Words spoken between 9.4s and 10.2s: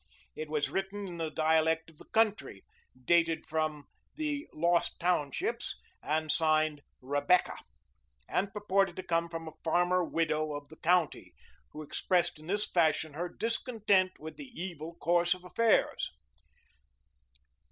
a farmer